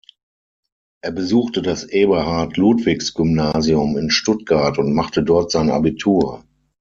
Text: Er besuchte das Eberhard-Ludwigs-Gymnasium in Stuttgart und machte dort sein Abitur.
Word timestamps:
Er 1.03 1.11
besuchte 1.11 1.61
das 1.61 1.83
Eberhard-Ludwigs-Gymnasium 1.87 3.97
in 3.99 4.09
Stuttgart 4.09 4.79
und 4.79 4.95
machte 4.95 5.21
dort 5.21 5.51
sein 5.51 5.69
Abitur. 5.69 6.43